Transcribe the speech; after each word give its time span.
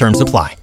Terms 0.00 0.18
apply. 0.22 0.56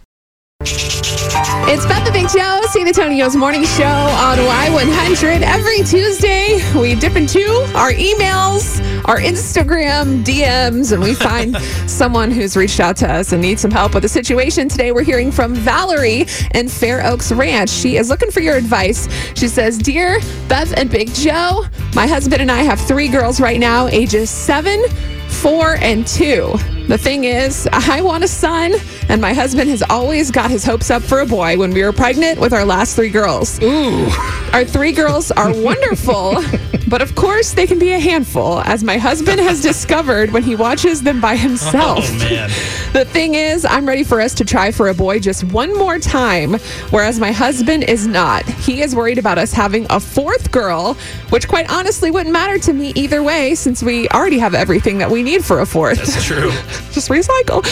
It's 0.62 1.86
Beth 1.86 2.04
the 2.04 2.12
Big 2.12 2.28
Joe, 2.28 2.60
San 2.72 2.88
Antonio's 2.88 3.36
morning 3.36 3.66
show 3.66 3.84
on 3.84 4.40
Y100. 4.40 5.44
Every 5.44 5.84
Tuesday, 5.84 6.60
we 6.74 6.96
dip 6.96 7.16
into 7.16 7.46
our 7.76 7.92
emails, 7.92 8.80
our 9.08 9.20
Instagram 9.20 10.24
DMs, 10.24 10.92
and 10.92 11.04
we 11.04 11.14
find 11.30 11.56
someone 11.88 12.32
who's 12.32 12.58
reached 12.58 12.80
out 12.80 12.98
to 12.98 13.14
us 13.14 13.32
and 13.32 13.40
needs 13.40 13.62
some 13.62 13.70
help 13.70 13.94
with 13.94 14.06
a 14.06 14.10
situation. 14.10 14.68
Today, 14.68 14.92
we're 14.92 15.04
hearing 15.04 15.32
from 15.32 15.54
Valerie 15.54 16.26
in 16.56 16.68
Fair 16.68 17.06
Oaks 17.06 17.32
Ranch. 17.32 17.70
She 17.70 17.98
is 17.98 18.10
looking 18.10 18.32
for 18.32 18.40
your 18.40 18.56
advice. 18.56 19.08
She 19.36 19.50
says, 19.50 19.78
Dear 19.78 20.20
Beth 20.48 20.76
and 20.76 20.90
Big 20.90 21.14
Joe, 21.14 21.64
my 21.94 22.08
husband 22.08 22.42
and 22.42 22.52
I 22.52 22.64
have 22.64 22.80
three 22.80 23.08
girls 23.08 23.40
right 23.40 23.60
now, 23.60 23.86
ages 23.86 24.32
seven, 24.32 24.84
four, 25.28 25.76
and 25.76 26.08
two. 26.08 26.56
The 26.88 26.98
thing 26.98 27.26
is, 27.26 27.68
I 27.74 28.02
want 28.02 28.24
a 28.24 28.30
son, 28.30 28.74
and 29.10 29.22
my 29.22 29.34
husband 29.34 29.70
has 29.70 29.84
always 29.90 30.32
got 30.32 30.52
his 30.52 30.66
hopes 30.66 30.90
up 30.90 31.02
for 31.02 31.20
a 31.22 31.26
boy 31.26 31.58
when 31.58 31.72
we 31.72 31.84
were 31.84 31.94
pregnant 31.94 32.40
with 32.40 32.54
our 32.54 32.66
last 32.66 32.96
three 32.96 33.10
girls. 33.10 33.62
Ooh. 33.64 34.08
Our 34.54 34.66
three 34.66 34.92
girls 34.92 35.32
are 35.32 35.52
wonderful, 35.64 36.44
but 36.88 37.02
of 37.02 37.16
course 37.16 37.54
they 37.54 37.68
can 37.68 37.80
be 37.80 37.94
a 37.94 38.00
handful, 38.00 38.60
as 38.62 38.84
my 38.84 38.98
husband 38.98 39.40
has 39.40 39.62
discovered 39.62 40.32
when 40.32 40.44
he 40.44 40.56
watches 40.56 41.04
them 41.04 41.22
by 41.22 41.36
himself. 41.36 42.00
Oh, 42.02 42.18
man. 42.20 42.50
The 42.98 43.06
thing 43.06 43.36
is, 43.36 43.64
I'm 43.64 43.86
ready 43.88 44.04
for 44.04 44.20
us 44.20 44.34
to 44.36 44.46
try 44.46 44.72
for 44.72 44.88
a 44.88 44.94
boy 44.94 45.20
just 45.20 45.44
one 45.44 45.78
more 45.78 46.00
time, 46.00 46.54
whereas 46.90 47.20
my 47.20 47.32
husband 47.32 47.84
is 47.84 48.08
not. 48.08 48.44
He 48.46 48.82
is 48.82 48.96
worried 48.96 49.20
about 49.20 49.38
us 49.38 49.54
having 49.54 49.86
a 49.92 50.00
fourth 50.00 50.52
girl, 50.52 50.96
which 51.30 51.48
quite 51.48 51.70
honestly 51.70 52.10
wouldn't 52.10 52.34
matter 52.34 52.58
to 52.58 52.74
me 52.74 52.94
either 52.96 53.22
way 53.22 53.54
since 53.54 53.84
we 53.84 54.08
already 54.10 54.40
have 54.40 54.56
everything 54.56 54.98
that 54.98 55.12
we 55.12 55.22
need 55.22 55.46
for 55.46 55.60
a 55.60 55.66
fourth. 55.66 56.00
That's 56.00 56.24
true. 56.24 56.50
just 56.92 57.10
recycle. 57.10 57.64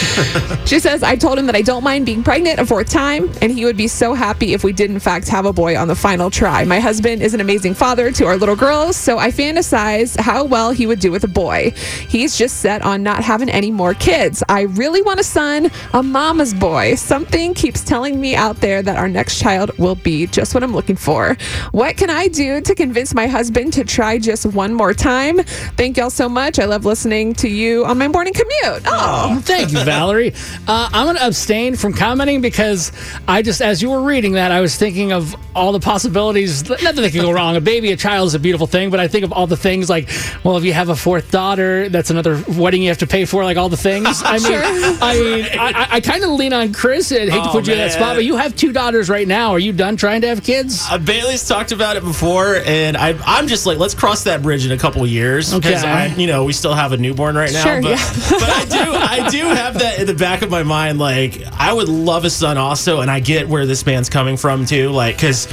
she 0.66 0.78
says, 0.78 1.02
I 1.02 1.16
told 1.16 1.25
him 1.34 1.46
that 1.46 1.56
I 1.56 1.62
don't 1.62 1.82
mind 1.82 2.06
being 2.06 2.22
pregnant 2.22 2.60
a 2.60 2.64
fourth 2.64 2.88
time, 2.88 3.30
and 3.42 3.50
he 3.50 3.64
would 3.64 3.76
be 3.76 3.88
so 3.88 4.14
happy 4.14 4.54
if 4.54 4.62
we 4.62 4.72
did, 4.72 4.90
in 4.90 5.00
fact, 5.00 5.26
have 5.28 5.44
a 5.44 5.52
boy 5.52 5.76
on 5.76 5.88
the 5.88 5.96
final 5.96 6.30
try. 6.30 6.64
My 6.64 6.78
husband 6.78 7.20
is 7.22 7.34
an 7.34 7.40
amazing 7.40 7.74
father 7.74 8.12
to 8.12 8.24
our 8.26 8.36
little 8.36 8.54
girls, 8.54 8.96
so 8.96 9.18
I 9.18 9.30
fantasize 9.30 10.18
how 10.18 10.44
well 10.44 10.70
he 10.70 10.86
would 10.86 11.00
do 11.00 11.10
with 11.10 11.24
a 11.24 11.28
boy. 11.28 11.72
He's 12.08 12.38
just 12.38 12.58
set 12.58 12.82
on 12.82 13.02
not 13.02 13.24
having 13.24 13.50
any 13.50 13.70
more 13.72 13.94
kids. 13.94 14.42
I 14.48 14.62
really 14.62 15.02
want 15.02 15.18
a 15.18 15.24
son, 15.24 15.70
a 15.92 16.02
mama's 16.02 16.54
boy. 16.54 16.94
Something 16.94 17.52
keeps 17.54 17.82
telling 17.82 18.20
me 18.20 18.36
out 18.36 18.56
there 18.60 18.80
that 18.82 18.96
our 18.96 19.08
next 19.08 19.40
child 19.40 19.76
will 19.78 19.96
be 19.96 20.28
just 20.28 20.54
what 20.54 20.62
I'm 20.62 20.72
looking 20.72 20.96
for. 20.96 21.36
What 21.72 21.96
can 21.96 22.08
I 22.08 22.28
do 22.28 22.60
to 22.60 22.74
convince 22.74 23.12
my 23.14 23.26
husband 23.26 23.72
to 23.74 23.84
try 23.84 24.18
just 24.18 24.46
one 24.46 24.72
more 24.72 24.94
time? 24.94 25.42
Thank 25.76 25.96
y'all 25.96 26.10
so 26.10 26.28
much. 26.28 26.58
I 26.60 26.66
love 26.66 26.84
listening 26.84 27.34
to 27.34 27.48
you 27.48 27.84
on 27.84 27.98
my 27.98 28.06
morning 28.08 28.32
commute. 28.32 28.82
Oh, 28.86 29.40
Thank 29.42 29.72
you, 29.72 29.82
Valerie. 29.84 30.34
Uh, 30.68 30.88
I'm 30.92 31.06
going 31.06 31.15
to 31.15 31.15
abstain 31.18 31.76
from 31.76 31.92
commenting 31.92 32.40
because 32.40 32.92
I 33.28 33.42
just, 33.42 33.60
as 33.60 33.80
you 33.82 33.90
were 33.90 34.02
reading 34.02 34.32
that, 34.32 34.50
I 34.52 34.60
was 34.60 34.76
thinking 34.76 35.12
of 35.12 35.34
all 35.54 35.72
the 35.72 35.80
possibilities. 35.80 36.68
Not 36.68 36.80
that 36.80 36.94
they 36.96 37.10
can 37.10 37.22
go 37.22 37.30
wrong. 37.32 37.56
A 37.56 37.60
baby, 37.60 37.92
a 37.92 37.96
child 37.96 38.28
is 38.28 38.34
a 38.34 38.38
beautiful 38.38 38.66
thing, 38.66 38.90
but 38.90 39.00
I 39.00 39.08
think 39.08 39.24
of 39.24 39.32
all 39.32 39.46
the 39.46 39.56
things 39.56 39.88
like, 39.88 40.08
well, 40.44 40.56
if 40.56 40.64
you 40.64 40.72
have 40.72 40.88
a 40.88 40.96
fourth 40.96 41.30
daughter, 41.30 41.88
that's 41.88 42.10
another 42.10 42.42
wedding 42.48 42.82
you 42.82 42.88
have 42.88 42.98
to 42.98 43.06
pay 43.06 43.24
for, 43.24 43.44
like 43.44 43.56
all 43.56 43.68
the 43.68 43.76
things. 43.76 44.06
I 44.24 44.38
mean, 44.38 44.98
I 45.02 45.14
mean, 45.14 45.44
I, 45.58 45.72
I, 45.72 45.86
I 45.96 46.00
kind 46.00 46.22
of 46.24 46.30
lean 46.30 46.52
on 46.52 46.72
Chris. 46.72 47.10
I 47.12 47.20
hate 47.20 47.30
to 47.30 47.36
Oh, 47.46 47.52
put 47.52 47.66
you 47.66 47.72
in 47.74 47.78
that 47.78 47.92
spot, 47.92 48.16
but 48.16 48.24
you 48.24 48.36
have 48.36 48.56
two 48.56 48.72
daughters 48.72 49.08
right 49.08 49.26
now. 49.28 49.52
Are 49.52 49.58
you 49.58 49.72
done 49.72 49.96
trying 49.96 50.20
to 50.22 50.28
have 50.28 50.42
kids? 50.42 50.84
Uh, 50.90 50.98
Bailey's 50.98 51.46
talked 51.46 51.72
about 51.72 51.96
it 51.96 52.02
before, 52.02 52.56
and 52.66 52.96
I, 52.96 53.18
I'm 53.24 53.46
just 53.46 53.66
like, 53.66 53.78
let's 53.78 53.94
cross 53.94 54.24
that 54.24 54.42
bridge 54.42 54.66
in 54.66 54.72
a 54.72 54.78
couple 54.78 55.02
of 55.04 55.08
years 55.08 55.54
because 55.54 55.82
Okay. 55.84 55.90
I, 55.92 56.06
you 56.16 56.26
know, 56.26 56.44
we 56.44 56.52
still 56.52 56.74
have 56.74 56.92
a 56.92 56.96
newborn 56.96 57.36
right 57.36 57.52
now. 57.52 57.62
Sure, 57.62 57.80
but, 57.82 57.90
yeah. 57.90 58.12
but 58.30 58.42
I 58.50 58.64
do, 58.64 58.92
I 59.24 59.28
do 59.30 59.44
have 59.46 59.78
that 59.78 59.98
in 60.00 60.06
the 60.06 60.14
back 60.14 60.42
of 60.42 60.50
my 60.50 60.62
mind. 60.62 60.98
Like, 60.98 61.05
I 61.06 61.72
would 61.72 61.88
love 61.88 62.24
a 62.24 62.30
son 62.30 62.58
also, 62.58 63.00
and 63.00 63.10
I 63.10 63.20
get 63.20 63.48
where 63.48 63.66
this 63.66 63.84
man's 63.86 64.08
coming 64.08 64.36
from 64.36 64.64
too. 64.66 64.90
Like, 64.90 65.16
because 65.16 65.46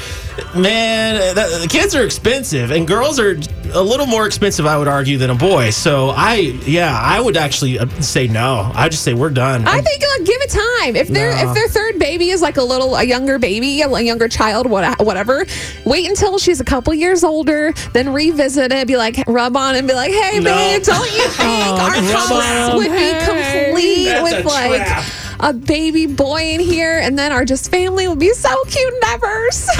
man, 0.56 1.36
that, 1.36 1.62
the 1.62 1.68
kids 1.68 1.96
are 1.96 2.03
expensive, 2.03 2.72
and 2.72 2.88
girls 2.88 3.19
are 3.19 3.40
a 3.74 3.81
little 3.81 4.06
more 4.06 4.25
expensive, 4.25 4.66
I 4.66 4.78
would 4.78 4.88
argue, 4.88 5.18
than 5.18 5.30
a 5.30 5.36
boy. 5.36 5.69
So 5.72 6.09
I, 6.09 6.36
yeah, 6.66 6.97
I 7.00 7.19
would 7.19 7.38
actually 7.38 7.80
uh, 7.80 7.88
say 8.02 8.28
no. 8.28 8.72
I 8.74 8.90
just 8.90 9.03
say 9.03 9.14
we're 9.14 9.30
done. 9.30 9.68
I 9.68 9.81
think 9.81 10.03
uh, 10.03 10.18
give 10.25 10.41
it 10.41 10.50
time. 10.50 10.96
If 10.96 11.08
their 11.09 11.31
No. 11.31 11.50
if 11.50 11.53
their 11.56 11.68
third 11.68 12.00
baby 12.00 12.30
is 12.30 12.41
like 12.41 12.58
a 12.58 12.64
little 12.64 12.96
a 12.96 13.03
younger 13.03 13.40
baby, 13.40 13.81
a 13.81 14.00
younger 14.02 14.28
child, 14.28 14.68
what, 14.70 15.00
whatever, 15.03 15.46
wait 15.85 16.08
until 16.09 16.38
she's 16.38 16.59
a 16.59 16.66
couple 16.66 16.94
years 16.94 17.24
older, 17.24 17.74
then 17.94 18.12
revisit 18.14 18.72
it. 18.72 18.88
Be 18.88 18.97
like 18.97 19.24
rub 19.28 19.56
on 19.58 19.75
and 19.75 19.88
be 19.88 19.94
like, 19.94 20.12
hey 20.12 20.40
No. 20.40 20.46
babe, 20.53 20.84
don't 20.84 21.12
you 21.14 21.28
think 21.30 21.80
our 21.80 21.91
rub 21.91 22.41
house 22.44 22.74
would 22.75 22.91
be 22.91 23.12
complete 23.25 24.06
That's 24.06 24.34
with 24.35 24.46
like. 24.46 24.85
trap. 24.85 25.03
A 25.45 25.51
baby 25.51 26.05
boy 26.05 26.41
in 26.41 26.61
here, 26.61 26.99
and 26.99 27.19
then 27.19 27.33
our 27.33 27.43
just 27.43 27.69
family 27.69 28.07
will 28.07 28.15
be 28.15 28.31
so 28.33 28.49
cute 28.69 28.93
and 28.93 29.01
diverse. 29.01 29.67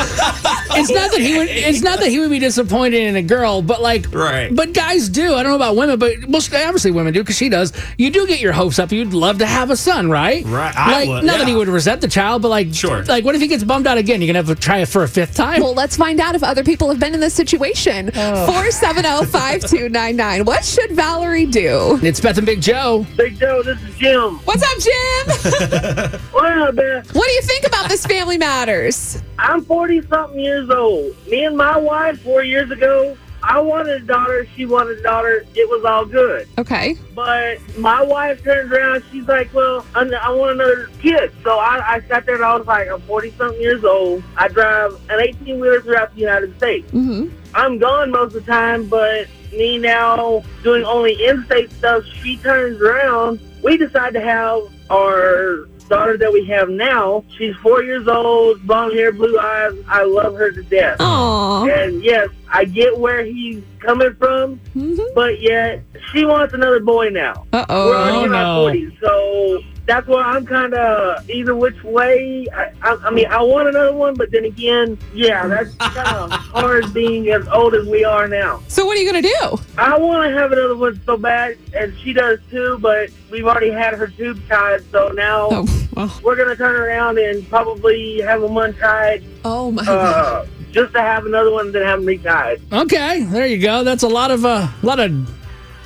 it's 0.76 0.90
not 0.92 1.10
that 1.12 1.22
he 1.22 1.38
would. 1.38 1.48
It's 1.48 1.82
not 1.82 2.00
that 2.00 2.10
he 2.10 2.20
would 2.20 2.30
be 2.30 2.40
disappointed 2.40 3.02
in 3.02 3.16
a 3.16 3.22
girl, 3.22 3.62
but 3.62 3.82
like, 3.82 4.14
Right. 4.14 4.54
But 4.54 4.74
guys 4.74 5.08
do. 5.08 5.36
I 5.36 5.42
don't 5.42 5.54
know 5.54 5.56
about 5.56 5.78
women, 5.78 5.98
but 6.00 6.28
most 6.30 6.54
obviously 6.54 6.92
women 6.92 7.14
do 7.14 7.22
because 7.22 7.38
she 7.38 7.48
does. 7.48 7.72
You 7.98 8.10
do 8.12 8.28
get 8.28 8.42
your 8.42 8.52
hopes 8.52 8.78
up. 8.78 8.92
You'd 8.92 9.14
love 9.14 9.38
to 9.38 9.46
have 9.46 9.70
a 9.70 9.78
son, 9.78 10.10
right? 10.10 10.44
Right. 10.46 10.76
I 10.76 10.92
Like, 10.92 11.08
would, 11.08 11.24
not 11.24 11.38
that 11.38 11.48
he 11.48 11.56
would 11.56 11.70
resent 11.70 12.02
the 12.02 12.10
child, 12.10 12.42
but 12.42 12.50
like, 12.50 12.74
Sure. 12.74 13.02
Like, 13.04 13.24
what 13.24 13.34
if 13.36 13.40
he 13.42 13.48
gets 13.48 13.64
bummed 13.64 13.88
out 13.88 13.98
again? 13.98 14.22
You're 14.22 14.34
gonna 14.34 14.46
have 14.46 14.54
to 14.56 14.62
try 14.62 14.80
it 14.80 14.88
for 14.90 15.04
a 15.04 15.08
fifth 15.08 15.34
time. 15.36 15.62
well, 15.62 15.74
let's 15.74 15.96
find 15.96 16.20
out 16.20 16.36
if 16.36 16.44
other 16.44 16.66
people 16.66 16.90
have 16.90 17.00
been 17.00 17.14
in 17.14 17.22
this 17.22 17.34
situation. 17.34 18.12
Oh. 18.14 18.46
470 18.48 19.28
5299. 19.32 20.44
What 20.46 20.66
should 20.66 20.92
Valerie 20.92 21.46
do? 21.46 22.00
it's 22.04 22.20
Beth 22.20 22.38
and 22.38 22.46
Big 22.46 22.62
Joe. 22.62 23.06
Big 23.16 23.40
Joe, 23.40 23.64
this 23.64 23.82
is 23.82 23.96
Jim. 23.96 24.40
What's 24.44 24.62
up, 24.62 24.80
Jim? 24.80 25.53
Well, 26.34 26.72
What 26.74 27.28
do 27.28 27.32
you 27.32 27.42
think 27.42 27.66
about 27.66 27.90
this 27.90 28.06
Family 28.06 28.38
Matters? 28.38 29.22
I'm 29.40 29.64
40 29.64 30.02
something 30.08 30.40
years 30.40 30.70
old. 30.70 31.16
Me 31.28 31.46
and 31.46 31.56
my 31.58 31.78
wife, 31.78 32.22
four 32.22 32.44
years 32.44 32.70
ago, 32.72 33.18
I 33.44 33.60
wanted 33.60 34.04
a 34.04 34.06
daughter. 34.06 34.48
She 34.56 34.66
wanted 34.66 35.00
a 35.00 35.04
daughter. 35.04 35.46
It 35.54 35.70
was 35.70 35.84
all 35.84 36.06
good. 36.06 36.48
Okay. 36.58 36.96
But 37.14 37.58
my 37.78 38.02
wife 38.02 38.44
turns 38.44 38.72
around. 38.72 39.04
She's 39.12 39.28
like, 39.28 39.54
"Well, 39.54 39.86
I, 39.96 40.02
I 40.02 40.32
want 40.32 40.54
another 40.54 40.90
kid." 41.02 41.32
So 41.44 41.58
I, 41.60 41.96
I 41.96 42.02
sat 42.08 42.26
there 42.26 42.36
and 42.36 42.46
I 42.46 42.56
was 42.56 42.66
like, 42.66 42.88
"I'm 42.90 43.02
40 43.02 43.32
something 43.32 43.62
years 43.62 43.84
old. 43.84 44.24
I 44.38 44.48
drive 44.48 44.94
an 45.10 45.20
18 45.20 45.60
wheeler 45.60 45.82
throughout 45.82 46.14
the 46.14 46.22
United 46.22 46.56
States. 46.58 46.90
Mm-hmm. 46.92 47.36
I'm 47.54 47.80
gone 47.80 48.12
most 48.12 48.34
of 48.36 48.46
the 48.46 48.52
time, 48.52 48.88
but 48.88 49.28
me 49.52 49.78
now 49.78 50.44
doing 50.64 50.84
only 50.86 51.14
in-state 51.26 51.72
stuff. 51.72 52.06
She 52.06 52.38
turns 52.38 52.82
around. 52.82 53.40
We 53.64 53.78
decide 53.78 54.14
to 54.14 54.22
have 54.22 54.62
our 54.90 55.68
daughter 55.90 56.18
that 56.18 56.32
we 56.32 56.46
have 56.46 56.70
now. 56.70 57.24
She's 57.38 57.56
four 57.58 57.84
years 57.84 58.08
old, 58.08 58.66
blonde 58.66 58.94
hair, 58.94 59.12
blue 59.12 59.38
eyes. 59.40 59.74
I 59.88 60.04
love 60.04 60.36
her 60.36 60.52
to 60.52 60.64
death. 60.64 60.98
Aww. 61.00 61.72
And 61.86 62.04
yes, 62.04 62.30
I 62.50 62.66
get 62.66 62.98
where 62.98 63.24
he's 63.24 63.64
coming 63.80 64.14
from, 64.16 64.60
Mm-hmm. 64.76 65.14
but 65.16 65.40
yet 65.42 65.84
she 66.12 66.26
wants 66.26 66.54
another 66.54 66.80
boy 66.80 67.10
now. 67.10 67.46
Uh 67.54 67.66
We're 67.70 67.96
already 67.96 68.18
oh. 68.18 68.26
in 68.26 68.34
our 68.34 68.44
no. 68.44 68.66
40s, 68.74 69.00
so 69.00 69.64
that's 69.86 70.08
why 70.08 70.22
I'm 70.22 70.46
kind 70.46 70.74
of 70.74 71.30
either 71.30 71.56
which 71.56 71.84
way. 71.84 72.48
I, 72.56 72.72
I, 72.82 72.96
I 73.06 73.10
mean, 73.12 73.28
I 73.28 73.42
want 73.42 73.68
another 73.68 73.94
one, 73.94 74.14
but 74.16 74.32
then 74.32 74.46
again, 74.46 74.98
yeah, 75.14 75.46
that's 75.48 75.76
kind 75.80 76.08
of 76.08 76.32
hard 76.32 76.94
being 76.94 77.30
as 77.32 77.48
old 77.50 77.74
as 77.74 77.86
we 77.88 78.04
are 78.06 78.28
now. 78.28 78.62
So 78.70 78.86
what 78.86 78.98
are 78.98 79.02
you 79.02 79.12
gonna 79.12 79.22
do? 79.22 79.60
I 79.78 79.98
want 79.98 80.30
to 80.32 80.38
have 80.40 80.52
another 80.52 80.76
one 80.76 81.00
so 81.06 81.18
bad, 81.18 81.58
and 81.76 81.94
she 82.00 82.14
does 82.14 82.40
too, 82.50 82.78
but 82.82 83.10
we've 83.32 83.46
already 83.46 83.72
had 83.72 83.94
her 83.96 84.08
tube 84.08 84.40
tied, 84.48 84.84
so 84.92 85.10
now 85.10 85.48
Oh, 85.52 85.88
well. 85.96 86.20
we're 86.24 86.36
going 86.36 86.50
to 86.50 86.56
turn 86.56 86.76
around 86.76 87.18
and 87.20 87.48
probably 87.50 88.22
have 88.22 88.42
them 88.42 88.56
untied 88.58 89.24
oh 89.44 89.72
my. 89.72 89.84
uh, 89.84 90.46
just 90.72 90.94
to 90.94 91.02
have 91.02 91.26
another 91.26 91.52
one 91.52 91.68
and 91.68 91.76
then 91.76 91.84
have 91.84 92.00
them 92.00 92.08
retied. 92.08 92.62
Okay, 92.72 93.24
there 93.24 93.46
you 93.46 93.58
go. 93.60 93.84
That's 93.84 94.04
a 94.04 94.08
lot 94.08 94.32
of 94.32 94.46
uh, 94.46 94.68
a 94.82 94.86
lot 94.86 95.00
of 95.00 95.12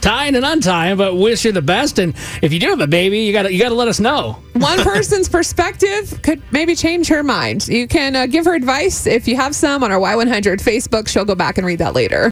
tying 0.02 0.36
and 0.36 0.46
untying, 0.46 0.98
but 0.98 1.16
wish 1.16 1.46
you 1.46 1.52
the 1.52 1.62
best. 1.62 2.00
And 2.00 2.14
if 2.42 2.54
you 2.54 2.60
do 2.60 2.70
have 2.70 2.82
a 2.82 2.88
baby, 2.88 3.20
you 3.20 3.34
got 3.34 3.44
to 3.44 3.54
you 3.54 3.60
got 3.60 3.70
to 3.70 3.76
let 3.76 3.88
us 3.88 4.00
know. 4.00 4.38
One 4.54 4.80
person's 4.84 5.30
perspective 5.30 6.22
could 6.24 6.42
maybe 6.52 6.76
change 6.76 7.08
her 7.08 7.24
mind. 7.24 7.68
You 7.68 7.88
can 7.88 8.16
uh, 8.16 8.26
give 8.26 8.46
her 8.46 8.56
advice 8.56 9.06
if 9.06 9.28
you 9.28 9.36
have 9.36 9.56
some 9.56 9.84
on 9.84 9.92
our 9.92 10.00
Y100 10.00 10.62
Facebook. 10.62 11.08
She'll 11.08 11.26
go 11.26 11.36
back 11.36 11.58
and 11.58 11.68
read 11.68 11.80
that 11.80 11.94
later. 11.94 12.26